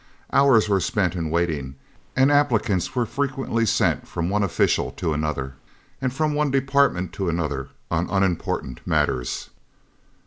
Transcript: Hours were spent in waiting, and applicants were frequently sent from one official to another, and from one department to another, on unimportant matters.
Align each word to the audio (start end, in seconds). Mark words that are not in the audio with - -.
Hours 0.33 0.67
were 0.67 0.79
spent 0.79 1.15
in 1.15 1.29
waiting, 1.29 1.75
and 2.15 2.31
applicants 2.31 2.95
were 2.95 3.05
frequently 3.05 3.67
sent 3.67 4.07
from 4.07 4.31
one 4.31 4.41
official 4.41 4.89
to 4.93 5.13
another, 5.13 5.53
and 6.01 6.11
from 6.11 6.33
one 6.33 6.49
department 6.49 7.13
to 7.13 7.29
another, 7.29 7.69
on 7.91 8.09
unimportant 8.09 8.81
matters. 8.83 9.51